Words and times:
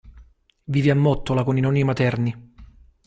Vive 0.65 0.89
a 0.89 0.95
Mottola 0.95 1.43
con 1.43 1.57
i 1.57 1.61
nonni 1.61 1.83
materni. 1.83 2.53